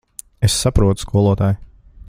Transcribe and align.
Es 0.47 0.55
saprotu, 0.61 1.05
skolotāj. 1.05 1.55